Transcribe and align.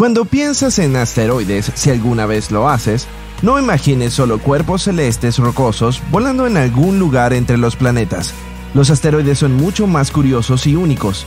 Cuando 0.00 0.24
piensas 0.24 0.78
en 0.78 0.96
asteroides, 0.96 1.72
si 1.74 1.90
alguna 1.90 2.24
vez 2.24 2.50
lo 2.50 2.70
haces, 2.70 3.06
no 3.42 3.58
imagines 3.58 4.14
solo 4.14 4.38
cuerpos 4.38 4.84
celestes 4.84 5.36
rocosos 5.36 6.00
volando 6.10 6.46
en 6.46 6.56
algún 6.56 6.98
lugar 6.98 7.34
entre 7.34 7.58
los 7.58 7.76
planetas. 7.76 8.32
Los 8.72 8.88
asteroides 8.88 9.38
son 9.38 9.52
mucho 9.52 9.86
más 9.86 10.10
curiosos 10.10 10.66
y 10.66 10.74
únicos. 10.74 11.26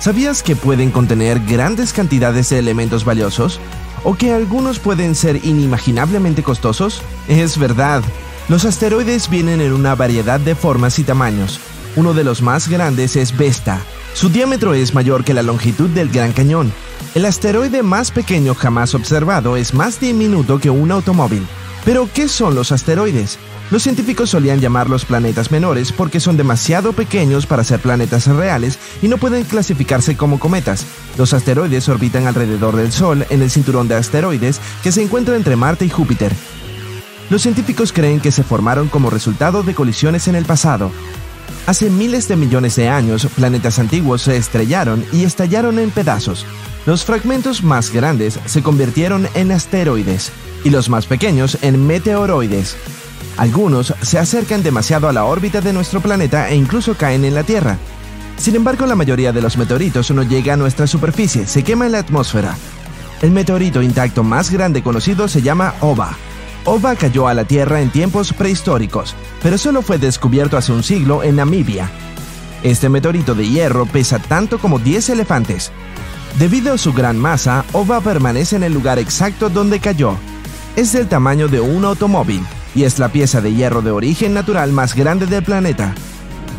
¿Sabías 0.00 0.42
que 0.42 0.56
pueden 0.56 0.90
contener 0.90 1.38
grandes 1.38 1.92
cantidades 1.92 2.50
de 2.50 2.58
elementos 2.58 3.04
valiosos? 3.04 3.60
¿O 4.02 4.16
que 4.16 4.32
algunos 4.32 4.80
pueden 4.80 5.14
ser 5.14 5.44
inimaginablemente 5.44 6.42
costosos? 6.42 7.02
Es 7.28 7.58
verdad. 7.58 8.02
Los 8.48 8.64
asteroides 8.64 9.30
vienen 9.30 9.60
en 9.60 9.72
una 9.72 9.94
variedad 9.94 10.40
de 10.40 10.56
formas 10.56 10.98
y 10.98 11.04
tamaños. 11.04 11.60
Uno 11.94 12.12
de 12.12 12.24
los 12.24 12.42
más 12.42 12.66
grandes 12.66 13.14
es 13.14 13.38
Vesta. 13.38 13.78
Su 14.14 14.28
diámetro 14.28 14.74
es 14.74 14.94
mayor 14.94 15.24
que 15.24 15.34
la 15.34 15.42
longitud 15.42 15.88
del 15.90 16.10
Gran 16.10 16.32
Cañón. 16.32 16.72
El 17.14 17.24
asteroide 17.24 17.82
más 17.82 18.10
pequeño 18.10 18.54
jamás 18.54 18.94
observado 18.94 19.56
es 19.56 19.74
más 19.74 20.00
diminuto 20.00 20.58
que 20.58 20.70
un 20.70 20.90
automóvil. 20.90 21.46
Pero, 21.84 22.08
¿qué 22.12 22.28
son 22.28 22.54
los 22.54 22.72
asteroides? 22.72 23.38
Los 23.70 23.84
científicos 23.84 24.30
solían 24.30 24.60
llamarlos 24.60 25.04
planetas 25.04 25.52
menores 25.52 25.92
porque 25.92 26.18
son 26.18 26.36
demasiado 26.36 26.92
pequeños 26.92 27.46
para 27.46 27.62
ser 27.62 27.78
planetas 27.80 28.26
reales 28.26 28.78
y 29.00 29.06
no 29.06 29.16
pueden 29.16 29.44
clasificarse 29.44 30.16
como 30.16 30.40
cometas. 30.40 30.84
Los 31.16 31.32
asteroides 31.32 31.88
orbitan 31.88 32.26
alrededor 32.26 32.74
del 32.74 32.90
Sol 32.90 33.24
en 33.30 33.42
el 33.42 33.50
cinturón 33.50 33.86
de 33.86 33.94
asteroides 33.94 34.60
que 34.82 34.90
se 34.90 35.02
encuentra 35.02 35.36
entre 35.36 35.54
Marte 35.54 35.84
y 35.84 35.90
Júpiter. 35.90 36.32
Los 37.30 37.42
científicos 37.42 37.92
creen 37.92 38.18
que 38.18 38.32
se 38.32 38.42
formaron 38.42 38.88
como 38.88 39.08
resultado 39.08 39.62
de 39.62 39.72
colisiones 39.72 40.26
en 40.26 40.34
el 40.34 40.44
pasado. 40.44 40.90
Hace 41.70 41.88
miles 41.88 42.26
de 42.26 42.34
millones 42.34 42.74
de 42.74 42.88
años, 42.88 43.28
planetas 43.36 43.78
antiguos 43.78 44.22
se 44.22 44.36
estrellaron 44.36 45.04
y 45.12 45.22
estallaron 45.22 45.78
en 45.78 45.92
pedazos. 45.92 46.44
Los 46.84 47.04
fragmentos 47.04 47.62
más 47.62 47.92
grandes 47.92 48.40
se 48.46 48.60
convirtieron 48.60 49.28
en 49.34 49.52
asteroides 49.52 50.32
y 50.64 50.70
los 50.70 50.88
más 50.88 51.06
pequeños 51.06 51.58
en 51.62 51.86
meteoroides. 51.86 52.76
Algunos 53.36 53.94
se 54.02 54.18
acercan 54.18 54.64
demasiado 54.64 55.08
a 55.08 55.12
la 55.12 55.26
órbita 55.26 55.60
de 55.60 55.72
nuestro 55.72 56.00
planeta 56.00 56.48
e 56.48 56.56
incluso 56.56 56.96
caen 56.96 57.24
en 57.24 57.36
la 57.36 57.44
Tierra. 57.44 57.78
Sin 58.36 58.56
embargo, 58.56 58.84
la 58.84 58.96
mayoría 58.96 59.30
de 59.30 59.40
los 59.40 59.56
meteoritos 59.56 60.10
no 60.10 60.24
llega 60.24 60.54
a 60.54 60.56
nuestra 60.56 60.88
superficie, 60.88 61.46
se 61.46 61.62
quema 61.62 61.86
en 61.86 61.92
la 61.92 62.00
atmósfera. 62.00 62.56
El 63.22 63.30
meteorito 63.30 63.80
intacto 63.80 64.24
más 64.24 64.50
grande 64.50 64.82
conocido 64.82 65.28
se 65.28 65.40
llama 65.40 65.74
OVA. 65.82 66.16
OVA 66.64 66.94
cayó 66.94 67.26
a 67.26 67.34
la 67.34 67.44
Tierra 67.44 67.80
en 67.80 67.90
tiempos 67.90 68.32
prehistóricos, 68.32 69.14
pero 69.42 69.56
solo 69.56 69.80
fue 69.82 69.98
descubierto 69.98 70.56
hace 70.56 70.72
un 70.72 70.82
siglo 70.82 71.22
en 71.22 71.36
Namibia. 71.36 71.90
Este 72.62 72.90
meteorito 72.90 73.34
de 73.34 73.48
hierro 73.48 73.86
pesa 73.86 74.18
tanto 74.18 74.58
como 74.58 74.78
10 74.78 75.10
elefantes. 75.10 75.72
Debido 76.38 76.74
a 76.74 76.78
su 76.78 76.92
gran 76.92 77.18
masa, 77.18 77.64
OVA 77.72 78.00
permanece 78.02 78.56
en 78.56 78.62
el 78.62 78.74
lugar 78.74 78.98
exacto 78.98 79.48
donde 79.48 79.80
cayó. 79.80 80.16
Es 80.76 80.92
del 80.92 81.08
tamaño 81.08 81.48
de 81.48 81.60
un 81.60 81.84
automóvil 81.84 82.44
y 82.74 82.84
es 82.84 82.98
la 82.98 83.08
pieza 83.08 83.40
de 83.40 83.54
hierro 83.54 83.80
de 83.80 83.90
origen 83.90 84.34
natural 84.34 84.72
más 84.72 84.94
grande 84.94 85.26
del 85.26 85.42
planeta. 85.42 85.94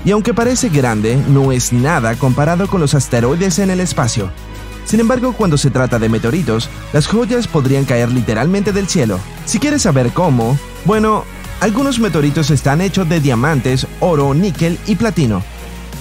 Y 0.03 0.11
aunque 0.11 0.33
parece 0.33 0.69
grande, 0.69 1.15
no 1.27 1.51
es 1.51 1.71
nada 1.71 2.15
comparado 2.15 2.67
con 2.67 2.81
los 2.81 2.95
asteroides 2.95 3.59
en 3.59 3.69
el 3.69 3.79
espacio. 3.79 4.31
Sin 4.85 4.99
embargo, 4.99 5.33
cuando 5.33 5.57
se 5.57 5.69
trata 5.69 5.99
de 5.99 6.09
meteoritos, 6.09 6.69
las 6.93 7.07
joyas 7.07 7.47
podrían 7.47 7.85
caer 7.85 8.11
literalmente 8.11 8.71
del 8.73 8.87
cielo. 8.87 9.19
Si 9.45 9.59
quieres 9.59 9.83
saber 9.83 10.11
cómo, 10.11 10.57
bueno, 10.85 11.23
algunos 11.59 11.99
meteoritos 11.99 12.49
están 12.49 12.81
hechos 12.81 13.07
de 13.07 13.19
diamantes, 13.19 13.87
oro, 13.99 14.33
níquel 14.33 14.79
y 14.87 14.95
platino. 14.95 15.43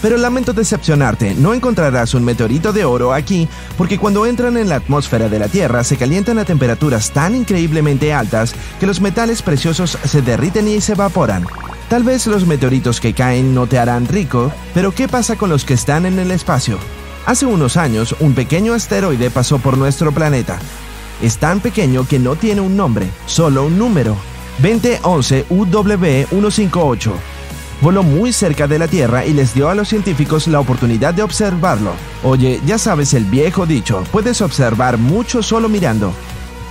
Pero 0.03 0.17
lamento 0.17 0.55
decepcionarte, 0.55 1.35
no 1.35 1.53
encontrarás 1.53 2.15
un 2.15 2.25
meteorito 2.25 2.73
de 2.73 2.87
oro 2.87 3.13
aquí, 3.13 3.47
porque 3.77 3.99
cuando 3.99 4.25
entran 4.25 4.57
en 4.57 4.71
la 4.71 4.77
atmósfera 4.77 5.29
de 5.29 5.39
la 5.39 5.49
Tierra 5.49 5.85
se 5.85 5.99
calientan 5.99 6.39
a 6.39 6.47
temperaturas 6.47 7.11
tan 7.11 7.35
increíblemente 7.35 8.15
altas 8.15 8.55
que 8.79 8.87
los 8.87 9.03
metales 9.03 9.43
preciosos 9.43 9.99
se 10.03 10.23
derriten 10.23 10.69
y 10.69 10.81
se 10.81 10.93
evaporan. 10.93 11.45
Tal 11.91 12.05
vez 12.05 12.27
los 12.27 12.47
meteoritos 12.47 13.01
que 13.01 13.13
caen 13.13 13.55
no 13.55 13.67
te 13.67 13.79
harán 13.79 14.09
rico, 14.09 14.51
pero 14.73 14.93
¿qué 14.93 15.09
pasa 15.09 15.37
con 15.37 15.51
los 15.51 15.65
que 15.65 15.75
están 15.75 16.07
en 16.07 16.19
el 16.19 16.31
espacio? 16.31 16.79
Hace 17.27 17.47
unos 17.47 17.77
años, 17.77 18.15
un 18.21 18.35
pequeño 18.35 18.75
asteroide 18.75 19.31
pasó 19.31 19.59
por 19.59 19.77
nuestro 19.79 20.13
planeta. 20.13 20.59
Es 21.23 21.39
tan 21.39 21.61
pequeño 21.61 22.07
que 22.07 22.19
no 22.19 22.37
tiene 22.37 22.61
un 22.61 22.77
nombre, 22.77 23.11
solo 23.27 23.67
un 23.67 23.79
número. 23.79 24.17
2011 24.63 25.47
UW158 25.49 27.13
voló 27.81 28.03
muy 28.03 28.33
cerca 28.33 28.67
de 28.67 28.79
la 28.79 28.89
Tierra 28.89 29.25
y 29.25 29.33
les 29.33 29.55
dio 29.55 29.69
a 29.69 29.75
los 29.75 29.89
científicos 29.89 30.47
la 30.49 30.61
oportunidad 30.61 31.15
de 31.15 31.23
observarlo. 31.23 31.93
Oye, 32.23 32.61
ya 32.67 32.79
sabes 32.79 33.15
el 33.15 33.25
viejo 33.25 33.67
dicho, 33.67 34.05
puedes 34.13 34.41
observar 34.41 34.99
mucho 34.99 35.43
solo 35.43 35.69
mirando. 35.69 36.13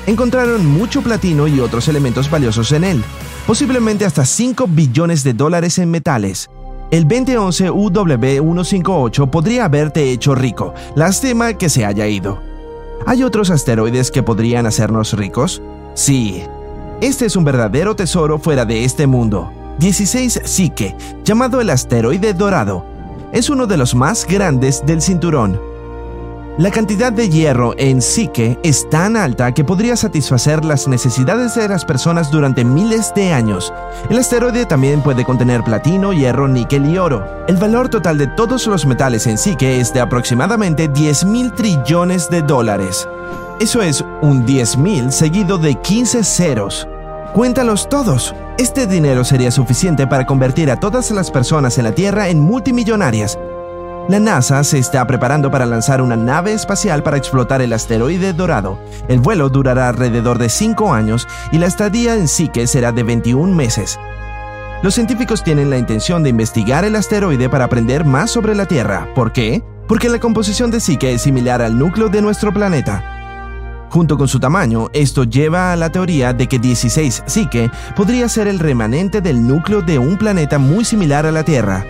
Encontraron 0.07 0.65
mucho 0.65 1.01
platino 1.01 1.47
y 1.47 1.59
otros 1.59 1.87
elementos 1.87 2.29
valiosos 2.29 2.71
en 2.71 2.83
él, 2.83 3.03
posiblemente 3.45 4.05
hasta 4.05 4.25
5 4.25 4.67
billones 4.67 5.23
de 5.23 5.33
dólares 5.33 5.77
en 5.77 5.91
metales. 5.91 6.49
El 6.91 7.07
2011 7.07 7.69
UW158 7.71 9.29
podría 9.29 9.65
haberte 9.65 10.09
hecho 10.11 10.33
rico, 10.33 10.73
lástima 10.95 11.53
que 11.53 11.69
se 11.69 11.85
haya 11.85 12.07
ido. 12.07 12.39
¿Hay 13.05 13.21
otros 13.21 13.51
asteroides 13.51 14.09
que 14.09 14.23
podrían 14.23 14.65
hacernos 14.65 15.13
ricos? 15.13 15.61
Sí. 15.93 16.43
Este 16.99 17.27
es 17.27 17.35
un 17.35 17.43
verdadero 17.43 17.95
tesoro 17.95 18.39
fuera 18.39 18.65
de 18.65 18.85
este 18.85 19.05
mundo. 19.05 19.51
16 19.77 20.41
Psique, 20.43 20.95
llamado 21.23 21.61
el 21.61 21.69
asteroide 21.69 22.33
dorado, 22.33 22.83
es 23.31 23.51
uno 23.51 23.67
de 23.67 23.77
los 23.77 23.93
más 23.93 24.25
grandes 24.25 24.83
del 24.83 25.01
cinturón. 25.01 25.68
La 26.59 26.71
cantidad 26.71 27.13
de 27.13 27.29
hierro 27.29 27.73
en 27.77 28.01
Psique 28.01 28.59
es 28.63 28.89
tan 28.89 29.15
alta 29.15 29.53
que 29.53 29.63
podría 29.63 29.95
satisfacer 29.95 30.65
las 30.65 30.89
necesidades 30.89 31.55
de 31.55 31.69
las 31.69 31.85
personas 31.85 32.31
durante 32.31 32.65
miles 32.65 33.13
de 33.15 33.31
años. 33.31 33.71
El 34.09 34.17
asteroide 34.17 34.65
también 34.65 35.01
puede 35.01 35.23
contener 35.23 35.63
platino, 35.63 36.11
hierro, 36.11 36.49
níquel 36.49 36.85
y 36.89 36.97
oro. 36.97 37.25
El 37.47 37.55
valor 37.55 37.87
total 37.87 38.17
de 38.17 38.27
todos 38.27 38.67
los 38.67 38.85
metales 38.85 39.25
en 39.25 39.37
Psique 39.37 39.79
es 39.79 39.93
de 39.93 40.01
aproximadamente 40.01 40.89
10 40.89 41.23
mil 41.27 41.53
trillones 41.53 42.29
de 42.29 42.41
dólares. 42.41 43.07
Eso 43.61 43.81
es 43.81 44.03
un 44.21 44.45
10.000 44.45 45.11
seguido 45.11 45.59
de 45.59 45.75
15 45.75 46.25
ceros. 46.25 46.89
Cuéntalos 47.33 47.87
todos. 47.87 48.35
Este 48.57 48.85
dinero 48.85 49.23
sería 49.23 49.51
suficiente 49.51 50.07
para 50.07 50.25
convertir 50.25 50.69
a 50.71 50.77
todas 50.77 51.09
las 51.11 51.31
personas 51.31 51.77
en 51.77 51.85
la 51.85 51.93
Tierra 51.93 52.27
en 52.27 52.41
multimillonarias. 52.41 53.39
La 54.09 54.19
NASA 54.19 54.63
se 54.63 54.79
está 54.79 55.05
preparando 55.05 55.51
para 55.51 55.67
lanzar 55.67 56.01
una 56.01 56.15
nave 56.15 56.53
espacial 56.53 57.03
para 57.03 57.17
explotar 57.17 57.61
el 57.61 57.71
asteroide 57.73 58.33
dorado. 58.33 58.79
El 59.07 59.19
vuelo 59.19 59.49
durará 59.49 59.87
alrededor 59.87 60.39
de 60.39 60.49
5 60.49 60.91
años 60.91 61.27
y 61.51 61.59
la 61.59 61.67
estadía 61.67 62.15
en 62.15 62.27
Psique 62.27 62.65
será 62.65 62.91
de 62.91 63.03
21 63.03 63.55
meses. 63.55 63.99
Los 64.81 64.95
científicos 64.95 65.43
tienen 65.43 65.69
la 65.69 65.77
intención 65.77 66.23
de 66.23 66.31
investigar 66.31 66.85
el 66.85 66.95
asteroide 66.95 67.49
para 67.49 67.65
aprender 67.65 68.03
más 68.03 68.31
sobre 68.31 68.55
la 68.55 68.65
Tierra. 68.65 69.07
¿Por 69.13 69.31
qué? 69.31 69.63
Porque 69.87 70.09
la 70.09 70.19
composición 70.19 70.71
de 70.71 70.79
Psique 70.79 71.13
es 71.13 71.21
similar 71.21 71.61
al 71.61 71.77
núcleo 71.77 72.09
de 72.09 72.23
nuestro 72.23 72.51
planeta. 72.51 73.85
Junto 73.91 74.17
con 74.17 74.27
su 74.27 74.39
tamaño, 74.39 74.87
esto 74.91 75.23
lleva 75.23 75.71
a 75.71 75.75
la 75.75 75.91
teoría 75.91 76.33
de 76.33 76.47
que 76.47 76.57
16 76.57 77.25
Psique 77.27 77.69
podría 77.95 78.27
ser 78.27 78.47
el 78.47 78.57
remanente 78.57 79.21
del 79.21 79.47
núcleo 79.47 79.83
de 79.83 79.99
un 79.99 80.17
planeta 80.17 80.57
muy 80.57 80.83
similar 80.83 81.27
a 81.27 81.31
la 81.31 81.43
Tierra. 81.43 81.85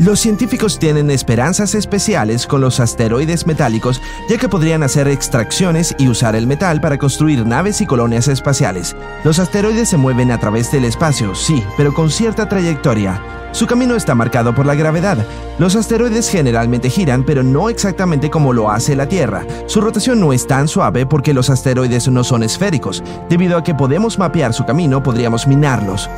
Los 0.00 0.18
científicos 0.18 0.80
tienen 0.80 1.08
esperanzas 1.08 1.76
especiales 1.76 2.48
con 2.48 2.60
los 2.60 2.80
asteroides 2.80 3.46
metálicos, 3.46 4.02
ya 4.28 4.38
que 4.38 4.48
podrían 4.48 4.82
hacer 4.82 5.06
extracciones 5.06 5.94
y 5.98 6.08
usar 6.08 6.34
el 6.34 6.48
metal 6.48 6.80
para 6.80 6.98
construir 6.98 7.46
naves 7.46 7.80
y 7.80 7.86
colonias 7.86 8.26
espaciales. 8.26 8.96
Los 9.22 9.38
asteroides 9.38 9.88
se 9.88 9.96
mueven 9.96 10.32
a 10.32 10.40
través 10.40 10.72
del 10.72 10.84
espacio, 10.84 11.36
sí, 11.36 11.62
pero 11.76 11.94
con 11.94 12.10
cierta 12.10 12.48
trayectoria. 12.48 13.22
Su 13.52 13.68
camino 13.68 13.94
está 13.94 14.16
marcado 14.16 14.52
por 14.52 14.66
la 14.66 14.74
gravedad. 14.74 15.24
Los 15.60 15.76
asteroides 15.76 16.28
generalmente 16.28 16.90
giran, 16.90 17.22
pero 17.22 17.44
no 17.44 17.68
exactamente 17.68 18.30
como 18.30 18.52
lo 18.52 18.72
hace 18.72 18.96
la 18.96 19.08
Tierra. 19.08 19.46
Su 19.66 19.80
rotación 19.80 20.18
no 20.18 20.32
es 20.32 20.48
tan 20.48 20.66
suave 20.66 21.06
porque 21.06 21.32
los 21.32 21.50
asteroides 21.50 22.08
no 22.08 22.24
son 22.24 22.42
esféricos. 22.42 23.04
Debido 23.28 23.56
a 23.56 23.62
que 23.62 23.76
podemos 23.76 24.18
mapear 24.18 24.52
su 24.54 24.66
camino, 24.66 25.04
podríamos 25.04 25.46
minarlos. 25.46 26.10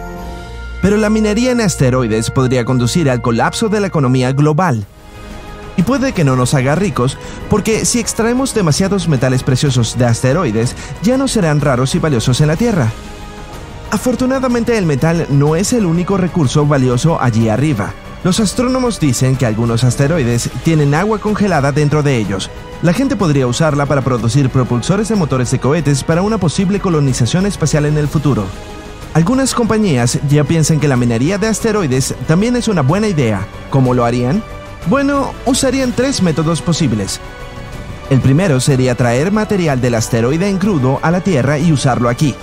Pero 0.82 0.96
la 0.96 1.11
minería 1.11 1.52
en 1.52 1.61
asteroides 1.61 2.31
podría 2.31 2.64
conducir 2.64 3.11
al 3.11 3.23
colapso 3.23 3.69
de 3.69 3.81
la 3.81 3.87
economía 3.87 4.32
global. 4.32 4.87
Y 5.76 5.82
puede 5.82 6.12
que 6.12 6.25
no 6.25 6.37
nos 6.37 6.55
haga 6.55 6.75
ricos, 6.75 7.19
porque 7.50 7.84
si 7.84 8.00
extraemos 8.00 8.55
demasiados 8.55 9.08
metales 9.08 9.43
preciosos 9.43 9.99
de 9.99 10.06
asteroides, 10.06 10.75
ya 11.02 11.19
no 11.19 11.28
serán 11.28 11.61
raros 11.61 11.94
y 11.94 11.99
valiosos 11.99 12.40
en 12.40 12.49
la 12.49 12.56
Tierra. 12.56 12.90
Afortunadamente 13.90 14.76
el 14.76 14.87
metal 14.87 15.26
no 15.31 15.55
es 15.55 15.73
el 15.73 15.87
único 15.87 16.17
recurso 16.17 16.67
valioso 16.67 17.20
allí 17.20 17.49
arriba. 17.49 17.93
Los 18.25 18.40
astrónomos 18.40 18.99
dicen 18.99 19.37
que 19.37 19.46
algunos 19.46 19.84
asteroides 19.84 20.50
tienen 20.64 20.94
agua 20.94 21.19
congelada 21.19 21.70
dentro 21.70 22.02
de 22.02 22.17
ellos. 22.17 22.50
La 22.82 22.93
gente 22.93 23.14
podría 23.14 23.46
usarla 23.46 23.87
para 23.87 24.02
producir 24.02 24.50
propulsores 24.50 25.08
de 25.08 25.14
motores 25.14 25.50
de 25.50 25.61
cohetes 25.61 26.02
para 26.02 26.23
una 26.23 26.38
posible 26.38 26.81
colonización 26.81 27.46
espacial 27.46 27.87
en 27.87 27.99
el 27.99 28.08
futuro. 28.08 28.44
Algunas 29.16 29.54
compañías 29.54 30.18
ya 30.28 30.44
piensan 30.44 30.78
que 30.78 30.88
la 30.88 30.96
minería 30.98 31.38
de 31.38 31.46
asteroides 31.46 32.14
también 32.28 32.54
es 32.54 32.68
una 32.68 32.82
buena 32.82 33.08
idea. 33.08 33.46
¿Cómo 33.70 33.94
lo 33.94 34.04
harían? 34.04 34.42
Bueno, 34.90 35.32
usarían 35.46 35.92
tres 35.92 36.20
métodos 36.20 36.60
posibles. 36.60 37.18
El 38.10 38.20
primero 38.20 38.60
sería 38.60 38.94
traer 38.94 39.32
material 39.32 39.80
del 39.80 39.94
asteroide 39.94 40.50
en 40.50 40.58
crudo 40.58 40.98
a 41.00 41.10
la 41.10 41.22
Tierra 41.22 41.58
y 41.58 41.72
usarlo 41.72 42.10
aquí. 42.10 42.34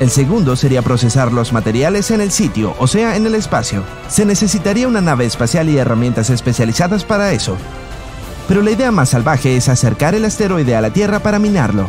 El 0.00 0.10
segundo 0.10 0.54
sería 0.54 0.82
procesar 0.82 1.32
los 1.32 1.54
materiales 1.54 2.10
en 2.10 2.20
el 2.20 2.30
sitio, 2.30 2.74
o 2.78 2.86
sea, 2.86 3.16
en 3.16 3.24
el 3.24 3.34
espacio. 3.34 3.82
Se 4.08 4.26
necesitaría 4.26 4.88
una 4.88 5.00
nave 5.00 5.24
espacial 5.24 5.70
y 5.70 5.78
herramientas 5.78 6.28
especializadas 6.28 7.04
para 7.04 7.32
eso. 7.32 7.56
Pero 8.48 8.60
la 8.60 8.72
idea 8.72 8.90
más 8.90 9.08
salvaje 9.08 9.56
es 9.56 9.70
acercar 9.70 10.14
el 10.14 10.26
asteroide 10.26 10.76
a 10.76 10.82
la 10.82 10.90
Tierra 10.90 11.20
para 11.20 11.38
minarlo. 11.38 11.88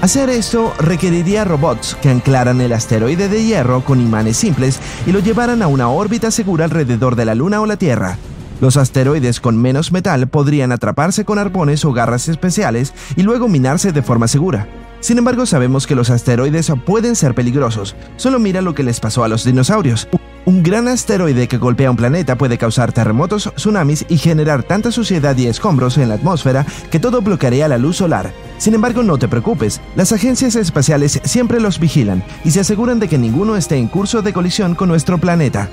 Hacer 0.00 0.30
esto 0.30 0.72
requeriría 0.78 1.44
robots 1.44 1.96
que 2.00 2.08
anclaran 2.08 2.60
el 2.60 2.72
asteroide 2.72 3.28
de 3.28 3.44
hierro 3.44 3.84
con 3.84 4.00
imanes 4.00 4.36
simples 4.36 4.78
y 5.06 5.12
lo 5.12 5.18
llevaran 5.18 5.60
a 5.60 5.66
una 5.66 5.88
órbita 5.88 6.30
segura 6.30 6.66
alrededor 6.66 7.16
de 7.16 7.24
la 7.24 7.34
Luna 7.34 7.60
o 7.60 7.66
la 7.66 7.76
Tierra. 7.76 8.16
Los 8.60 8.76
asteroides 8.76 9.40
con 9.40 9.60
menos 9.60 9.90
metal 9.90 10.28
podrían 10.28 10.70
atraparse 10.70 11.24
con 11.24 11.40
arpones 11.40 11.84
o 11.84 11.92
garras 11.92 12.28
especiales 12.28 12.94
y 13.16 13.24
luego 13.24 13.48
minarse 13.48 13.90
de 13.90 14.02
forma 14.02 14.28
segura. 14.28 14.68
Sin 15.00 15.18
embargo, 15.18 15.46
sabemos 15.46 15.88
que 15.88 15.96
los 15.96 16.10
asteroides 16.10 16.72
pueden 16.86 17.16
ser 17.16 17.34
peligrosos. 17.34 17.96
Solo 18.16 18.38
mira 18.38 18.62
lo 18.62 18.76
que 18.76 18.84
les 18.84 19.00
pasó 19.00 19.24
a 19.24 19.28
los 19.28 19.44
dinosaurios. 19.44 20.08
Un 20.48 20.62
gran 20.62 20.88
asteroide 20.88 21.46
que 21.46 21.58
golpea 21.58 21.90
un 21.90 21.96
planeta 21.98 22.38
puede 22.38 22.56
causar 22.56 22.90
terremotos, 22.90 23.52
tsunamis 23.54 24.06
y 24.08 24.16
generar 24.16 24.62
tanta 24.62 24.90
suciedad 24.90 25.36
y 25.36 25.46
escombros 25.46 25.98
en 25.98 26.08
la 26.08 26.14
atmósfera 26.14 26.64
que 26.90 26.98
todo 26.98 27.20
bloquearía 27.20 27.68
la 27.68 27.76
luz 27.76 27.98
solar. 27.98 28.32
Sin 28.56 28.72
embargo, 28.72 29.02
no 29.02 29.18
te 29.18 29.28
preocupes, 29.28 29.82
las 29.94 30.10
agencias 30.12 30.56
espaciales 30.56 31.20
siempre 31.22 31.60
los 31.60 31.78
vigilan 31.78 32.24
y 32.46 32.52
se 32.52 32.60
aseguran 32.60 32.98
de 32.98 33.08
que 33.08 33.18
ninguno 33.18 33.56
esté 33.56 33.76
en 33.76 33.88
curso 33.88 34.22
de 34.22 34.32
colisión 34.32 34.74
con 34.74 34.88
nuestro 34.88 35.18
planeta. 35.18 35.68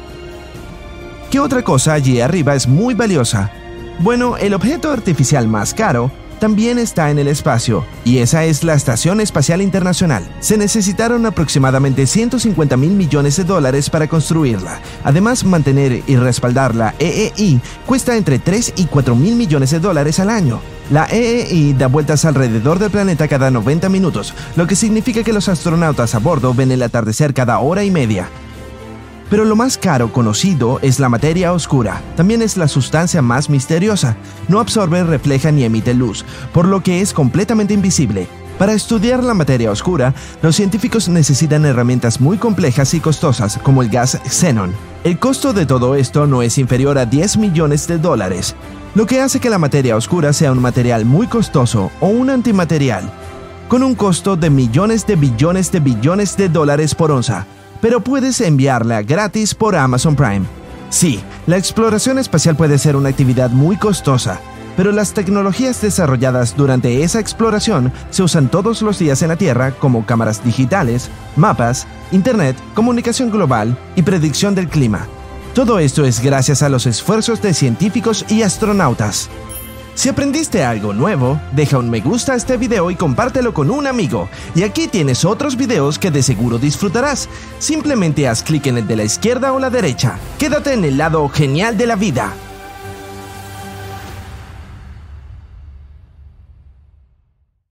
¿Qué 1.31 1.39
otra 1.39 1.62
cosa 1.62 1.94
allí 1.94 2.19
arriba 2.19 2.54
es 2.54 2.68
muy 2.68 2.95
valiosa? 2.95 3.51
Bueno, 4.00 4.36
el 4.36 4.54
objeto 4.54 4.92
artificial 4.92 5.48
más 5.48 5.74
caro 5.74 6.12
también 6.39 6.79
está 6.79 7.09
en 7.11 7.19
el 7.19 7.27
espacio, 7.27 7.85
y 8.03 8.19
esa 8.19 8.43
es 8.45 8.63
la 8.63 8.73
Estación 8.73 9.21
Espacial 9.21 9.61
Internacional. 9.61 10.27
Se 10.39 10.57
necesitaron 10.57 11.25
aproximadamente 11.25 12.07
150 12.07 12.77
mil 12.77 12.91
millones 12.91 13.37
de 13.37 13.43
dólares 13.43 13.89
para 13.89 14.07
construirla. 14.07 14.79
Además, 15.03 15.43
mantener 15.43 16.03
y 16.07 16.15
respaldar 16.15 16.75
la 16.75 16.95
EEI 16.99 17.59
cuesta 17.85 18.15
entre 18.15 18.39
3 18.39 18.73
y 18.77 18.85
4 18.85 19.15
mil 19.15 19.35
millones 19.35 19.71
de 19.71 19.79
dólares 19.79 20.19
al 20.19 20.29
año. 20.29 20.61
La 20.91 21.07
EEI 21.09 21.73
da 21.73 21.87
vueltas 21.87 22.25
alrededor 22.25 22.77
del 22.77 22.91
planeta 22.91 23.27
cada 23.27 23.49
90 23.49 23.89
minutos, 23.89 24.33
lo 24.55 24.67
que 24.67 24.75
significa 24.75 25.23
que 25.23 25.33
los 25.33 25.49
astronautas 25.49 26.13
a 26.13 26.19
bordo 26.19 26.53
ven 26.53 26.71
el 26.71 26.83
atardecer 26.83 27.33
cada 27.33 27.59
hora 27.59 27.83
y 27.83 27.91
media. 27.91 28.29
Pero 29.30 29.44
lo 29.44 29.56
más 29.56 29.77
caro 29.77 30.13
conocido 30.13 30.80
es 30.81 31.00
la 31.00 31.10
materia 31.10 31.51
oscura. 31.51 32.01
También 32.16 32.42
es 32.42 32.57
la 32.57 32.68
sustancia 32.68 33.22
más 33.22 33.50
misteriosa. 33.50 34.18
No 34.48 34.60
absorbe, 34.60 35.04
refleja 35.04 35.51
ni 35.51 35.63
emite 35.63 35.94
luz, 35.94 36.25
por 36.54 36.68
lo 36.68 36.81
que 36.81 37.01
es 37.01 37.13
completamente 37.13 37.74
invisible. 37.74 38.27
Para 38.60 38.74
estudiar 38.74 39.24
la 39.24 39.33
materia 39.33 39.72
oscura, 39.72 40.13
los 40.42 40.56
científicos 40.56 41.10
necesitan 41.10 41.66
herramientas 41.66 42.22
muy 42.22 42.38
complejas 42.38 42.94
y 42.94 43.01
costosas, 43.01 43.57
como 43.62 43.81
el 43.81 43.89
gas 43.89 44.19
xenon. 44.30 44.72
El 45.04 45.19
costo 45.19 45.51
de 45.51 45.66
todo 45.66 45.95
esto 45.95 46.25
no 46.25 46.42
es 46.42 46.57
inferior 46.57 46.98
a 46.98 47.06
10 47.06 47.38
millones 47.38 47.86
de 47.88 47.98
dólares, 47.98 48.56
lo 48.94 49.06
que 49.06 49.19
hace 49.19 49.42
que 49.42 49.50
la 49.50 49.57
materia 49.57 49.98
oscura 49.98 50.31
sea 50.31 50.54
un 50.54 50.62
material 50.62 51.04
muy 51.04 51.27
costoso 51.27 51.92
o 52.00 52.07
un 52.07 52.30
antimaterial, 52.30 53.12
con 53.68 53.83
un 53.83 53.94
costo 53.94 54.38
de 54.38 54.50
millones 54.50 55.06
de 55.06 55.18
billones 55.18 55.69
de 55.74 55.81
billones 55.81 56.38
de 56.38 56.48
dólares 56.48 56.95
por 56.95 57.12
onza 57.12 57.45
pero 57.81 58.01
puedes 58.01 58.42
enviarla 58.42 59.01
gratis 59.01 59.54
por 59.56 59.75
Amazon 59.75 60.16
Prime. 60.16 60.45
Sí, 60.89 61.19
la 61.48 61.57
exploración 61.57 62.19
espacial 62.19 62.56
puede 62.56 62.77
ser 62.77 62.95
una 62.95 63.10
actividad 63.10 63.50
muy 63.50 63.77
costosa, 63.77 64.39
pero 64.77 64.92
las 64.92 65.13
tecnologías 65.13 65.81
desarrolladas 65.81 66.56
durante 66.56 67.04
esa 67.04 67.19
exploración 67.19 67.92
se 68.10 68.24
usan 68.24 68.50
todos 68.50 68.81
los 68.81 69.00
días 69.00 69.22
en 69.22 69.30
la 69.30 69.36
Tierra 69.36 69.72
como 69.72 70.06
cámaras 70.06 70.44
digitales, 70.44 71.10
mapas, 71.36 71.88
Internet, 72.12 72.56
comunicación 72.74 73.31
global 73.31 73.77
y 73.95 74.04
predicción 74.04 74.56
del 74.56 74.69
clima. 74.69 75.07
Todo 75.54 75.80
esto 75.80 76.06
es 76.06 76.19
gracias 76.19 76.62
a 76.62 76.69
los 76.69 76.86
esfuerzos 76.86 77.42
de 77.42 77.54
científicos 77.54 78.25
y 78.30 78.42
astronautas. 78.44 79.30
Si 79.95 80.09
aprendiste 80.09 80.62
algo 80.62 80.94
nuevo, 80.94 81.39
deja 81.53 81.80
un 81.80 81.89
me 81.89 82.01
gusta 82.01 82.33
a 82.33 82.36
este 82.36 82.57
video 82.57 82.92
y 82.92 82.95
compártelo 82.95 83.53
con 83.53 83.71
un 83.71 83.88
amigo. 83.88 84.30
Y 84.53 84.63
aquí 84.63 84.88
tienes 84.88 85.24
otros 85.24 85.56
videos 85.56 85.97
que 85.97 86.12
de 86.12 86.21
seguro 86.21 86.57
disfrutarás. 86.57 87.30
Simplemente 87.59 88.27
haz 88.27 88.44
clic 88.44 88.68
en 88.68 88.77
el 88.77 88.88
de 88.88 88.97
la 88.97 89.03
izquierda 89.06 89.53
o 89.53 89.59
la 89.59 89.69
derecha. 89.69 90.19
Quédate 90.38 90.74
en 90.74 90.83
el 90.83 90.97
lado 90.97 91.27
genial 91.30 91.77
de 91.77 91.88
la 91.88 91.95
vida. 91.95 92.33